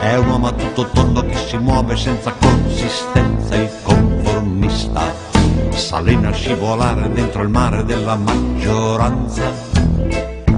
è 0.02 0.18
un 0.18 0.28
uomo 0.28 0.48
a 0.48 0.52
tutto 0.52 0.86
tondo 0.90 1.26
che 1.26 1.38
si 1.38 1.56
muove 1.58 1.96
senza 1.96 2.34
consistenza 2.34 3.56
il 3.56 3.70
conformista 3.82 5.14
s'allena 5.72 6.28
a 6.28 6.34
scivolare 6.34 7.10
dentro 7.14 7.44
il 7.44 7.50
mare 7.50 7.86
della 7.86 8.18
maggioranza. 8.18 9.44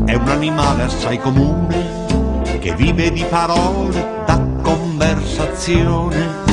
È 0.06 0.14
un 0.16 0.28
animale 0.28 0.84
assai 0.84 1.20
comune 1.20 2.58
che 2.60 2.74
vive 2.74 3.12
di 3.12 3.24
parole, 3.30 4.24
da 4.26 4.40
conversazione. 4.64 6.47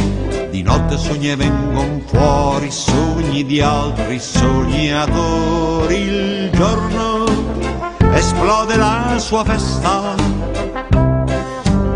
Di 0.54 0.62
notte 0.62 0.96
sogni 0.96 1.32
e 1.32 1.34
vengono 1.34 2.00
fuori 2.06 2.70
sogni 2.70 3.44
di 3.44 3.60
altri 3.60 4.20
sognatori. 4.20 5.96
Il 5.96 6.50
giorno 6.52 7.24
esplode 8.12 8.76
la 8.76 9.16
sua 9.18 9.42
festa, 9.42 10.14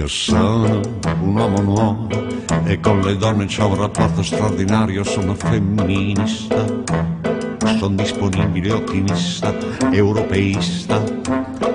Sono 0.09 0.81
un 1.21 1.37
uomo 1.37 1.61
nuovo 1.61 2.09
e 2.65 2.81
con 2.81 3.01
le 3.03 3.17
donne 3.17 3.45
c'ho 3.45 3.67
un 3.67 3.77
rapporto 3.77 4.23
straordinario, 4.23 5.05
sono 5.05 5.35
femminista, 5.35 6.65
sono 7.79 7.95
disponibile, 7.95 8.73
ottimista, 8.73 9.55
europeista, 9.91 11.03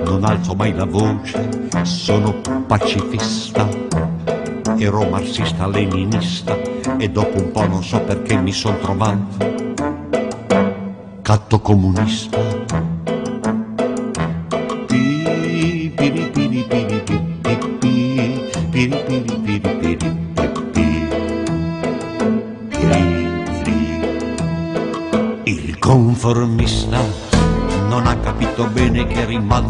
non 0.04 0.24
alzo 0.24 0.54
mai 0.54 0.74
la 0.74 0.84
voce, 0.84 1.68
sono 1.82 2.34
pacifista, 2.66 3.68
ero 4.78 5.08
marxista, 5.08 5.68
leninista 5.68 6.58
e 6.98 7.08
dopo 7.10 7.40
un 7.40 7.52
po' 7.52 7.66
non 7.66 7.84
so 7.84 8.00
perché 8.00 8.36
mi 8.36 8.52
sono 8.52 8.78
trovato 8.78 9.62
catto 11.22 11.60
comunista. 11.60 12.63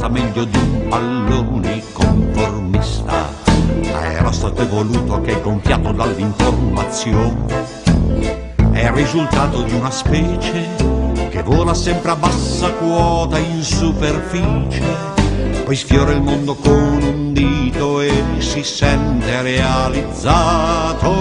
Rimbalza 0.04 0.08
meglio 0.08 0.44
di 0.44 0.58
un 0.58 0.88
pallone 0.88 1.82
conformista. 1.92 3.28
Era 3.92 4.32
stato 4.32 4.62
evoluto 4.62 5.20
che 5.20 5.32
è 5.32 5.40
gonfiato 5.40 5.92
dall'informazione. 5.92 7.72
È 8.72 8.80
il 8.80 8.90
risultato 8.90 9.62
di 9.62 9.74
una 9.74 9.90
specie 9.90 10.68
che 11.30 11.42
vola 11.42 11.74
sempre 11.74 12.10
a 12.12 12.16
bassa 12.16 12.70
quota 12.72 13.38
in 13.38 13.62
superficie, 13.62 14.82
poi 15.64 15.76
sfiora 15.76 16.12
il 16.12 16.20
mondo 16.22 16.54
con 16.54 17.00
un 17.02 17.32
dito 17.32 18.00
e 18.00 18.12
si 18.38 18.62
sente 18.62 19.42
realizzato, 19.42 21.12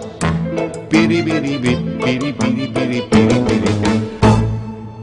Piribiribi, 0.86 1.74
piribiri, 1.98 2.70
piribiri. 2.70 3.31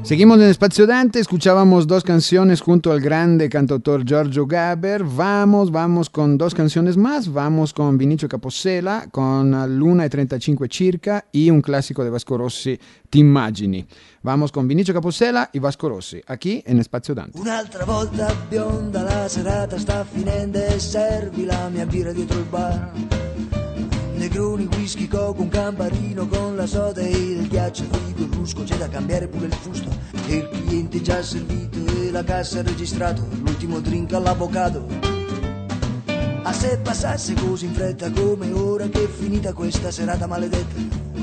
Seguimos 0.09 0.39
en 0.39 0.49
Espacio 0.49 0.87
Dante, 0.87 1.19
escuchábamos 1.19 1.85
dos 1.85 2.03
canciones 2.03 2.61
junto 2.61 2.91
al 2.91 2.99
grande 2.99 3.47
cantautor 3.47 4.03
Giorgio 4.03 4.47
Gaber. 4.47 5.03
Vamos, 5.03 5.69
vamos 5.69 6.09
con 6.09 6.35
dos 6.35 6.55
canciones 6.55 6.97
más. 6.97 7.31
Vamos 7.31 7.73
con 7.73 7.95
Vinicio 7.95 8.27
Capossela, 8.27 9.07
con 9.11 9.51
Luna 9.77 10.05
e 10.05 10.09
35 10.09 10.65
circa 10.67 11.25
y 11.31 11.51
un 11.51 11.61
clásico 11.61 12.03
de 12.03 12.09
Vasco 12.09 12.39
Rossi, 12.39 12.75
Ti 13.07 13.19
immagini. 13.19 13.85
Vamos 14.23 14.51
con 14.51 14.67
Vinicio 14.67 14.95
Capossela 14.95 15.51
y 15.53 15.59
Vasco 15.59 15.87
Rossi, 15.87 16.19
aquí 16.25 16.63
en 16.65 16.79
Espacio 16.79 17.13
Dante. 17.13 17.39
Un'altra 17.39 17.85
volta 17.85 18.33
bionda 18.49 19.03
la 19.03 19.29
serata 19.29 19.77
sta 19.77 20.03
finendo 20.03 20.57
e 20.57 20.79
servi 20.79 21.45
la 21.45 21.69
mia 21.69 21.85
birra 21.85 22.11
dietro 22.11 22.39
il 22.39 22.45
bar. 22.45 23.28
Negroni, 24.19 24.67
whisky, 24.75 25.07
coco, 25.07 25.41
un 25.41 25.47
camparino 25.47 26.27
con 26.27 26.57
la 26.57 26.65
soda 26.65 26.99
e 26.99 27.09
il 27.09 27.47
ghiaccio 27.47 27.85
frigo, 27.85 28.23
il 28.23 28.33
rusco, 28.33 28.63
c'è 28.63 28.75
da 28.75 28.89
cambiare 28.89 29.29
pure 29.29 29.45
il 29.45 29.53
fusto. 29.53 29.89
E 30.27 30.35
il 30.35 30.49
cliente 30.49 31.01
già 31.01 31.23
servito 31.23 31.77
e 32.01 32.11
la 32.11 32.21
cassa 32.25 32.61
registrato, 32.61 33.25
l'ultimo 33.41 33.79
drink 33.79 34.11
all'avvocato. 34.11 34.85
A 36.43 36.51
se 36.51 36.79
passasse 36.79 37.33
così 37.35 37.67
in 37.67 37.73
fretta 37.73 38.11
come 38.11 38.51
ora 38.51 38.89
che 38.89 39.05
è 39.05 39.07
finita 39.07 39.53
questa 39.53 39.89
serata 39.89 40.27
maledetta. 40.27 41.18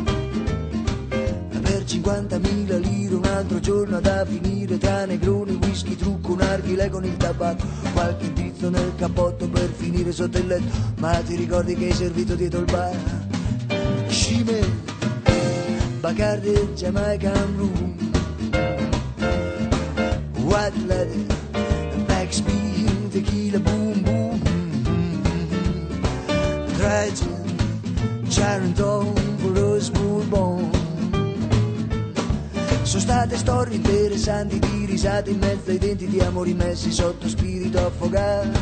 Per 1.87 1.95
50.000 1.95 2.81
lire 2.81 3.15
un 3.15 3.25
altro 3.27 3.61
giorno 3.61 4.01
da 4.01 4.27
finire 4.27 4.77
tra 4.77 5.05
negroni, 5.05 5.53
whisky, 5.53 5.95
trucco, 5.95 6.33
un 6.33 6.41
archile 6.41 6.91
con 6.91 7.05
il 7.05 7.17
tabacco, 7.17 7.65
qualche 7.93 8.33
dritto 8.33 8.69
nel 8.71 8.93
cappotto 8.97 9.49
per 9.49 9.69
finire 9.69 10.11
sotto 10.11 10.37
il 10.37 10.49
letto, 10.49 10.77
ma 10.97 11.13
ti 11.21 11.37
ricordi 11.37 11.77
che 11.77 11.85
hai 11.85 11.93
servito 11.93 12.35
dietro 12.35 12.59
il 12.59 12.65
bar? 12.65 12.97
Scime, 14.09 14.69
Bacardi, 16.01 16.55
Jamaican 16.75 17.57
Room, 17.57 17.95
White 20.43 20.87
Leather, 20.87 21.37
Backspin, 22.05 23.11
Tequila, 23.11 23.61
Boom 23.61 24.03
Boom, 24.03 24.41
Tragic, 26.79 27.29
Charenton, 28.29 29.15
for 29.39 29.57
us, 29.57 29.89
Bourbon. 29.89 30.56
Sono 32.97 33.09
state 33.09 33.37
storie 33.37 33.77
interessanti 33.77 34.59
di 34.59 34.87
risate 34.87 35.29
in 35.29 35.39
mezzo 35.39 35.69
ai 35.69 35.77
denti 35.77 36.07
di 36.07 36.19
amori 36.19 36.55
messi 36.55 36.91
sotto 36.91 37.29
spirito 37.29 37.77
affogato. 37.79 38.59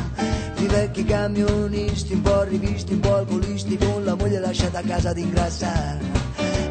Di 0.57 0.67
vecchi 0.67 1.05
camionisti 1.05 2.15
un 2.15 2.23
po' 2.23 2.43
rivisti, 2.43 2.95
un 2.95 3.01
po' 3.01 3.15
alcolisti 3.15 3.79
con 3.79 4.05
la 4.05 4.17
moglie 4.17 4.41
lasciata 4.41 4.81
a 4.81 4.83
casa 4.83 5.11
ad 5.11 5.19
ingrassare. 5.19 6.01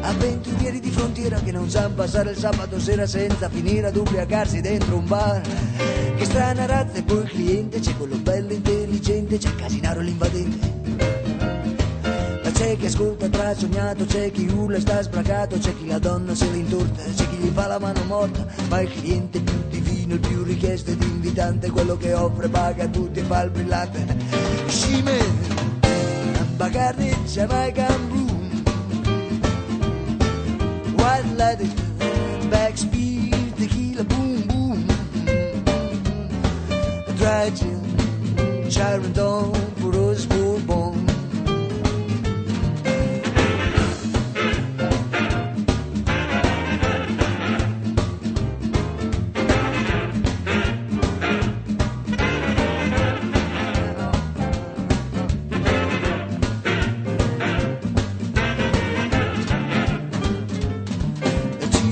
Avventurieri 0.02 0.78
di 0.78 0.90
frontiera 0.90 1.40
che 1.40 1.52
non 1.52 1.70
sanno 1.70 1.94
passare 1.94 2.32
il 2.32 2.36
sabato 2.36 2.78
sera 2.78 3.06
senza 3.06 3.48
finire 3.48 3.86
ad 3.86 3.96
ubriacarsi 3.96 4.60
dentro 4.60 4.98
un 4.98 5.06
bar. 5.06 5.40
Che 6.16 6.24
strana 6.26 6.66
razza 6.66 6.98
e 6.98 7.02
poi 7.02 7.22
il 7.22 7.30
cliente, 7.30 7.80
c'è 7.80 7.96
quello 7.96 8.18
bello 8.18 8.52
intelligente, 8.52 9.38
c'è 9.38 9.54
Casinaro 9.54 10.02
l'invadente. 10.02 10.83
C'è 12.74 12.80
chi 12.80 12.86
ascolta 12.86 13.28
tra 13.28 13.54
sognato, 13.54 14.04
c'è 14.04 14.32
chi 14.32 14.48
urla 14.48 14.78
e 14.78 14.80
sta 14.80 15.00
sbracato, 15.00 15.56
c'è 15.58 15.76
chi 15.76 15.86
la 15.86 16.00
donna 16.00 16.34
se 16.34 16.50
l'intorta, 16.50 17.04
c'è 17.04 17.28
chi 17.28 17.36
gli 17.36 17.52
fa 17.54 17.68
la 17.68 17.78
mano 17.78 18.02
morta, 18.02 18.44
ma 18.68 18.80
il 18.80 18.90
cliente 18.90 19.38
più 19.38 19.62
divino, 19.68 20.14
il 20.14 20.18
più 20.18 20.42
richiesto 20.42 20.90
ed 20.90 21.00
invitante, 21.00 21.70
quello 21.70 21.96
che 21.96 22.12
offre, 22.14 22.48
paga 22.48 22.82
a 22.82 22.88
tutti 22.88 23.20
e 23.20 23.22
fa 23.22 23.42
il 23.42 23.50
brillante. 23.50 24.04
Scime, 24.66 25.18
Bacardi, 26.56 27.16
Jamaican 27.26 28.08
Room, 28.08 28.62
White 30.96 31.34
Lighted, 31.36 32.48
Backspeed, 32.48 33.54
Tequila, 33.54 34.02
Boom 34.02 34.46
Boom, 34.46 34.84
Dry 37.14 37.52
Sharon 38.66 39.12
Dawn, 39.12 39.63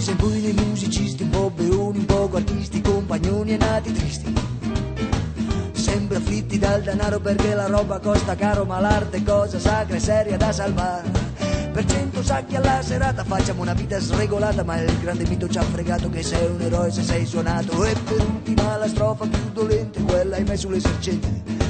Sei 0.02 0.16
poi 0.16 0.40
dei 0.40 0.52
musicisti 0.52 1.22
un 1.22 1.30
po' 1.30 1.48
beoni, 1.54 1.98
un 1.98 2.06
poco 2.06 2.36
artisti, 2.36 2.80
compagnoni 2.80 3.52
e 3.52 3.56
nati 3.56 3.92
tristi. 3.92 4.34
Sempre 5.70 6.16
afflitti 6.16 6.58
dal 6.58 6.82
denaro 6.82 7.20
perché 7.20 7.54
la 7.54 7.68
roba 7.68 8.00
costa 8.00 8.34
caro 8.34 8.64
ma 8.64 8.80
l'arte 8.80 9.18
è 9.18 9.22
cosa 9.22 9.60
sacra 9.60 9.94
e 9.94 10.00
seria 10.00 10.36
da 10.36 10.50
salvare. 10.50 11.08
Per 11.72 11.84
cento 11.84 12.20
sacchi 12.20 12.56
alla 12.56 12.82
serata 12.82 13.22
facciamo 13.22 13.62
una 13.62 13.74
vita 13.74 14.00
sregolata 14.00 14.64
ma 14.64 14.80
il 14.80 14.98
grande 14.98 15.24
mito 15.28 15.48
ci 15.48 15.58
ha 15.58 15.62
fregato 15.62 16.10
che 16.10 16.24
sei 16.24 16.50
un 16.50 16.60
eroe 16.60 16.90
se 16.90 17.04
sei 17.04 17.24
suonato. 17.24 17.84
E 17.84 17.94
per 18.04 18.26
ultima 18.26 18.76
la 18.78 18.88
strofa 18.88 19.24
più 19.24 19.52
dolente 19.52 20.02
quella 20.02 20.34
hai 20.34 20.42
messo 20.42 20.68
l'esercente 20.68 21.61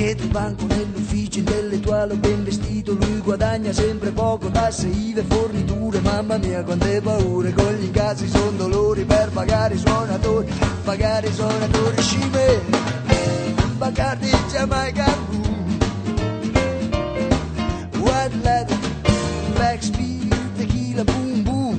dietro 0.00 0.24
il 0.24 0.30
banco 0.30 0.64
nell'ufficio 0.64 1.40
intellettuale 1.40 2.14
ben 2.14 2.42
vestito 2.42 2.94
lui 2.94 3.18
guadagna 3.18 3.70
sempre 3.70 4.10
poco 4.10 4.48
tasse 4.48 4.86
IVE 4.86 5.22
forniture. 5.24 6.00
Mamma 6.00 6.38
mia 6.38 6.62
quante 6.62 7.02
paure 7.02 7.52
con 7.52 7.74
gli 7.74 7.84
incassi 7.84 8.26
son 8.26 8.56
dolori 8.56 9.04
per 9.04 9.28
pagare 9.28 9.74
i 9.74 9.78
suonatori 9.78 10.50
pagare 10.84 11.28
i 11.28 11.32
suonatori 11.32 12.02
scime. 12.02 12.60
Bacardi 13.76 14.30
Jamaica 14.50 15.04
White 17.98 18.36
leather 18.42 18.78
backspeed 19.54 20.34
tequila 20.56 21.04
boom 21.04 21.42
boom. 21.42 21.78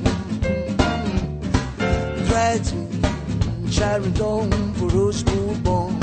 Tragic 2.28 2.88
Sharon 3.68 4.72
for 4.74 4.94
us 4.94 5.22
born 5.62 6.01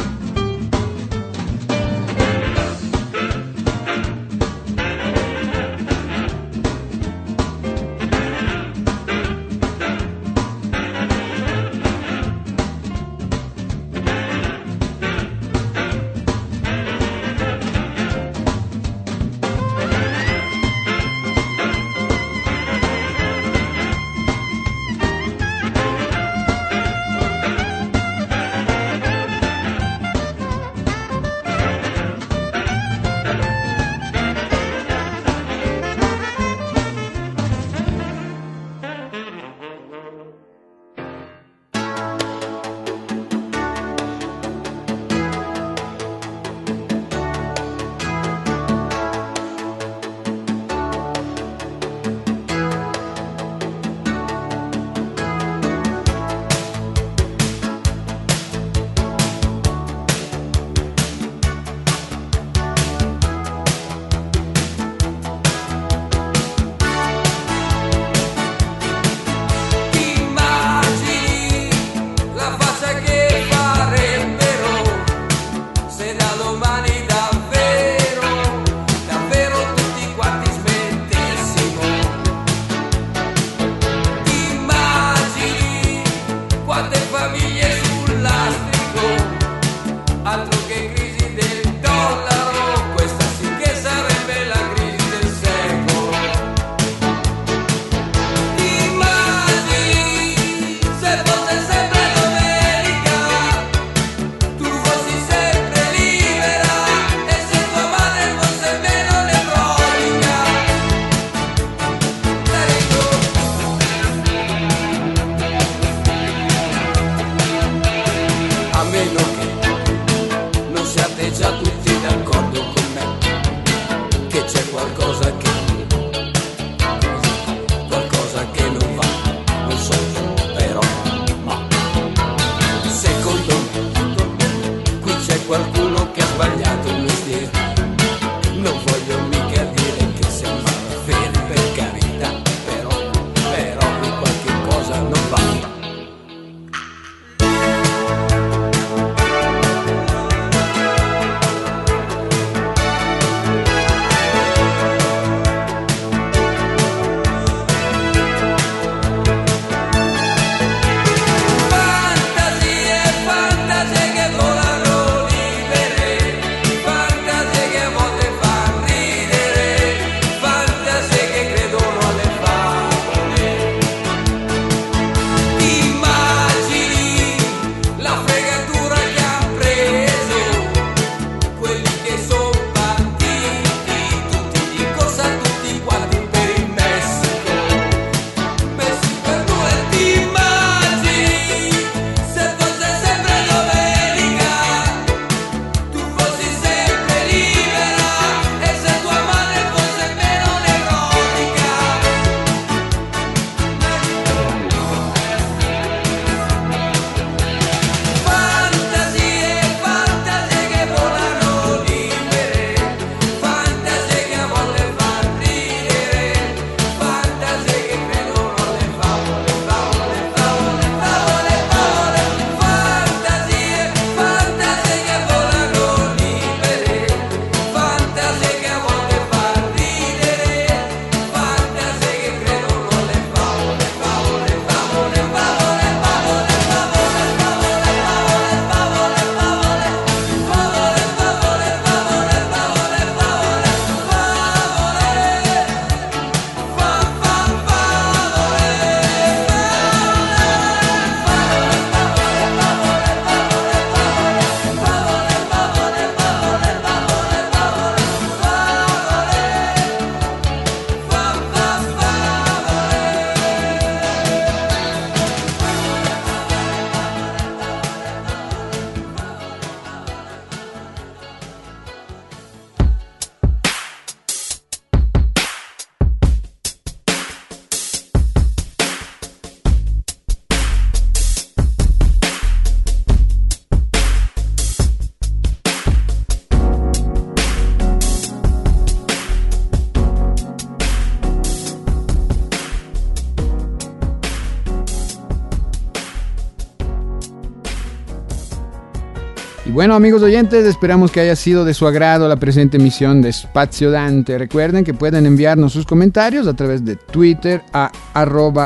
bueno 299.80 299.96
amigos 299.96 300.22
oyentes, 300.24 300.66
esperamos 300.66 301.10
que 301.10 301.22
haya 301.22 301.38
sido 301.38 301.64
de 301.64 301.74
su 301.74 301.88
agrado 301.88 302.28
la 302.28 302.36
presente 302.36 302.76
emisión 302.76 303.22
de 303.22 303.30
Espacio 303.30 303.92
Dante. 303.92 304.38
Recuerden 304.38 304.84
que 304.84 304.94
pueden 304.94 305.26
enviarnos 305.26 305.72
sus 305.72 305.86
comentarios 305.86 306.48
a 306.48 306.54
través 306.54 306.84
de 306.84 306.98
Twitter 306.98 307.62
a 307.72 307.90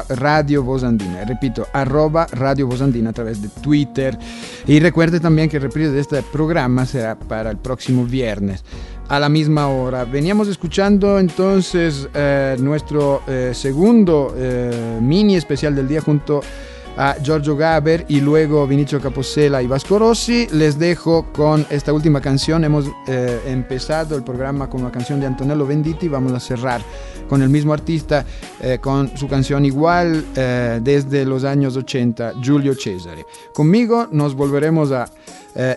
Radio 0.09 0.64
Voz 0.64 0.84
Andina. 0.84 1.24
Repito, 1.24 1.68
arroba 1.72 2.26
Radio 2.32 2.66
Voz 2.66 2.82
Andina 2.82 3.11
a 3.11 3.14
través 3.14 3.43
de 3.43 3.49
Twitter. 3.49 4.18
Y 4.66 4.80
recuerde 4.80 5.20
también 5.20 5.49
que 5.49 5.57
el 5.57 5.61
reprise 5.61 5.91
de 5.91 5.99
este 5.99 6.24
programa 6.24 6.84
será 6.88 7.14
para 7.14 7.51
el 7.51 7.57
próximo 7.57 8.05
viernes 8.05 8.64
a 9.07 9.20
la 9.20 9.30
misma 9.30 9.68
hora. 9.68 10.05
Veníamos 10.05 10.47
escuchando 10.47 11.20
entonces 11.20 12.09
eh, 12.16 12.55
nuestro 12.59 13.22
eh, 13.28 13.51
segundo 13.53 14.34
eh, 14.36 14.97
mini 14.99 15.36
especial 15.36 15.76
del 15.76 15.88
día 15.88 16.01
junto 16.01 16.39
a 16.39 16.72
Giorgio 17.22 17.56
Gaber 17.56 18.06
y 18.08 18.22
luego 18.22 18.68
Vinicio 18.68 19.02
Capossela 19.02 19.62
y 19.62 19.68
Vasco 19.68 19.98
Rossi. 19.98 20.48
Les 20.52 20.78
dejo 20.78 21.26
con 21.34 21.66
esta 21.70 21.91
última 21.91 22.22
canción. 22.22 22.64
Hemos 22.64 22.86
eh, 23.08 23.41
empezado 23.48 24.16
el 24.16 24.24
programa 24.24 24.70
con 24.70 24.82
una 24.82 24.91
canción 24.91 25.20
de 25.20 25.26
Antonello 25.26 25.66
Venditti. 25.66 26.08
Vamos 26.08 26.34
a 26.34 26.39
cerrar 26.39 26.82
con 27.28 27.41
el 27.41 27.50
mismo 27.50 27.74
artista, 27.74 28.26
eh, 28.62 28.78
con 28.80 29.18
su 29.18 29.28
canción 29.28 29.66
igual 29.66 30.24
eh, 30.36 30.80
desde 30.84 31.26
los 31.26 31.44
años 31.44 31.76
80, 31.76 32.34
Giulio 32.41 32.76
Cesare. 32.76 33.26
Conmigo 33.54 34.08
nos 34.12 34.36
volveremos 34.36 34.91
a 34.91 35.06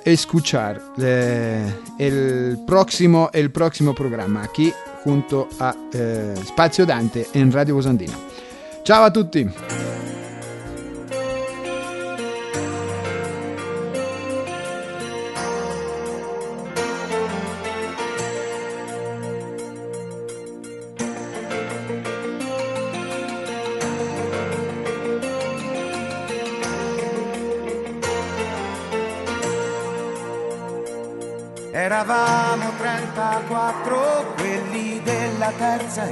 escuchar 0.06 0.80
el, 0.96 2.58
próximo, 2.66 3.28
el 3.34 3.50
próximo 3.50 3.94
programa 3.94 4.42
aquí 4.42 4.72
junto 5.04 5.48
a 5.60 5.74
Spazio 6.46 6.86
Dante 6.86 7.26
en 7.34 7.52
Radio 7.52 7.74
Bosandina. 7.74 8.14
Ciao 8.82 9.04
a 9.04 9.12
tutti! 9.12 9.46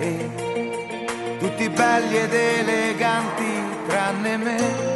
E, 0.05 1.37
tutti 1.39 1.67
belli 1.71 2.19
ed 2.19 2.35
eleganti 2.35 3.53
tranne 3.87 4.37
me. 4.37 4.93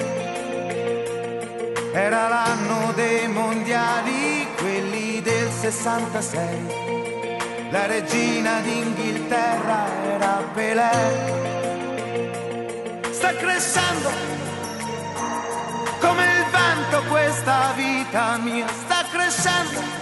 Era 1.92 2.28
l'anno 2.28 2.92
dei 2.94 3.26
mondiali, 3.28 4.46
quelli 4.58 5.22
del 5.22 5.50
66. 5.50 7.70
La 7.70 7.86
regina 7.86 8.60
d'Inghilterra 8.60 9.86
era 10.14 10.42
Pelé. 10.52 11.46
Sta 13.10 13.34
crescendo 13.34 14.10
come 16.00 16.22
il 16.22 16.44
vento 16.50 17.02
questa 17.08 17.72
vita 17.74 18.36
mia, 18.36 18.66
sta 18.68 19.06
crescendo 19.10 19.97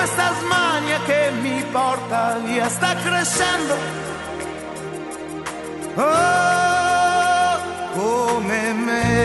questa 0.00 0.32
smania 0.32 0.98
che 1.04 1.30
mi 1.42 1.62
porta 1.70 2.38
via 2.38 2.70
sta 2.70 2.94
crescendo. 2.94 3.74
Oh, 5.94 7.58
come 7.92 8.72
me. 8.72 9.18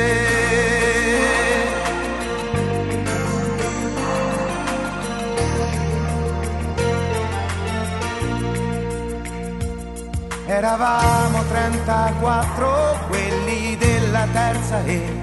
Eravamo 10.47 11.43
34, 11.47 12.99
quelli 13.07 13.77
della 13.77 14.27
terza 14.33 14.83
E, 14.83 15.21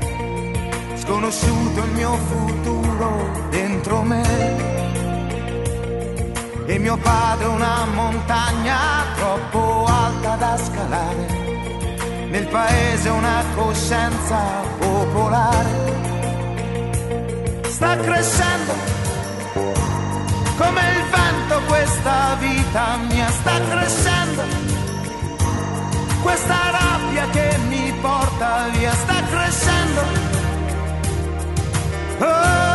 sconosciuto 0.95 1.85
il 1.85 1.91
mio 1.91 2.17
futuro 2.17 3.49
dentro 3.51 4.01
me 4.03 4.83
e 6.67 6.79
mio 6.79 6.97
padre 6.97 7.47
una 7.47 7.85
montagna 7.87 8.79
troppo 9.17 9.85
alta 9.87 10.37
da 10.37 10.57
scalare, 10.57 11.27
nel 12.31 12.47
paese 12.49 13.09
una 13.09 13.45
coscienza 13.55 14.39
popolare. 14.79 16.01
Sta 17.69 17.97
crescendo 17.97 18.73
come 20.57 20.81
il 20.81 21.05
vento 21.11 21.61
questa 21.67 22.37
vita 22.39 22.97
mia, 23.09 23.29
sta 23.31 23.61
crescendo 23.69 24.43
questa 26.23 26.71
rabbia 26.71 27.29
che 27.31 27.59
mi 27.69 27.93
porta 28.01 28.69
via, 28.73 28.93
sta 28.93 29.15
crescendo. 29.29 30.01
Oh, 32.21 32.72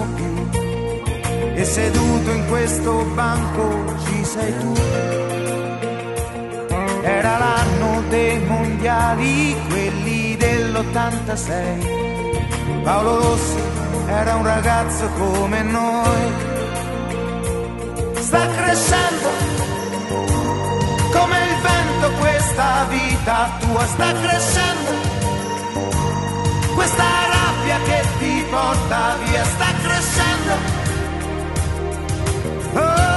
siamo 0.00 0.06
più. 0.14 0.48
E 1.54 1.64
seduto 1.64 2.30
in 2.30 2.46
questo 2.48 3.04
banco 3.14 3.94
ci 4.04 4.24
sei 4.24 4.58
tu. 4.58 4.72
Era 7.02 7.38
l'anno 7.38 8.02
dei 8.08 8.38
mondiali, 8.40 9.56
quelli 9.68 10.36
dell'86. 10.36 12.82
Paolo 12.82 13.20
Rossi 13.20 13.62
era 14.06 14.34
un 14.36 14.44
ragazzo 14.44 15.06
come 15.18 15.62
noi. 15.62 16.32
Sta 18.14 18.46
crescendo 18.46 19.28
come 21.12 21.36
il 21.36 21.56
vento 21.60 22.10
questa 22.20 22.86
vita 22.88 23.50
tua 23.58 23.84
sta 23.84 24.12
crescendo 24.12 24.92
questa 26.76 27.04
ti 27.04 27.19
porta 28.50 29.16
via 29.24 29.44
sta 29.44 29.66
crescendo. 29.82 30.54
Oh. 32.74 33.10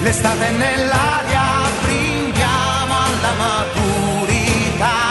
L'estate 0.00 0.46
è 0.46 0.50
nell'aria, 0.52 1.44
brindiamo 1.82 2.94
alla 2.94 3.32
maturità. 3.36 5.08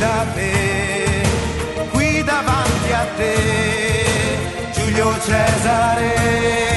Te, 0.00 1.22
qui 1.92 2.22
davanti 2.24 2.92
a 2.92 3.06
te, 3.16 3.34
Giulio 4.72 5.12
Cesare. 5.20 6.69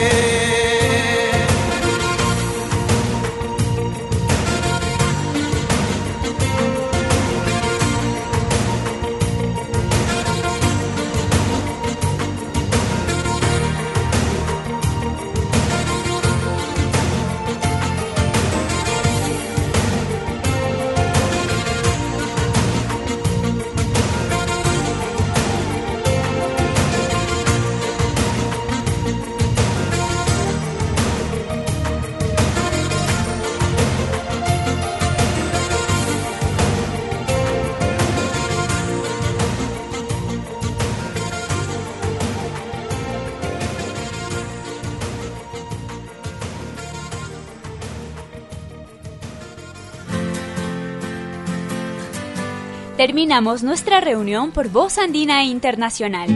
Terminamos 53.13 53.61
nuestra 53.61 53.99
reunión 53.99 54.49
por 54.49 54.69
Voz 54.69 54.97
Andina 54.97 55.43
Internacional. 55.43 56.29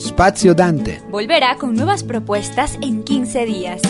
Spazio 0.00 0.54
Dante. 0.54 1.02
Volverá 1.10 1.58
con 1.58 1.74
nuevas 1.74 2.04
propuestas 2.04 2.78
en 2.80 3.04
15 3.04 3.44
días, 3.44 3.82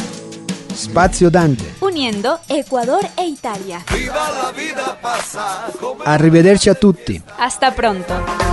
Spazio 0.74 1.30
Dante. 1.30 1.62
uniendo 1.80 2.40
Ecuador 2.48 3.06
e 3.16 3.26
Italia. 3.26 3.84
Viva 3.94 4.28
la 4.42 4.50
vida 4.50 4.98
come 5.78 6.02
Arrivederci 6.04 6.68
a 6.68 6.74
tutti. 6.74 7.22
Hasta 7.38 7.70
pronto. 7.70 8.51